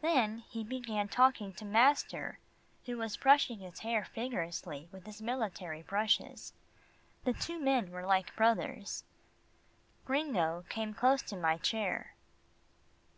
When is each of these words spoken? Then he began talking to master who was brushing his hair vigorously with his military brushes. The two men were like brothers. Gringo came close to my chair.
Then 0.00 0.38
he 0.48 0.64
began 0.64 1.08
talking 1.08 1.52
to 1.52 1.64
master 1.66 2.38
who 2.86 2.96
was 2.96 3.18
brushing 3.18 3.58
his 3.58 3.80
hair 3.80 4.06
vigorously 4.14 4.88
with 4.90 5.04
his 5.04 5.20
military 5.20 5.82
brushes. 5.82 6.54
The 7.24 7.34
two 7.34 7.60
men 7.60 7.90
were 7.90 8.06
like 8.06 8.34
brothers. 8.34 9.04
Gringo 10.06 10.64
came 10.70 10.94
close 10.94 11.20
to 11.24 11.36
my 11.36 11.58
chair. 11.58 12.14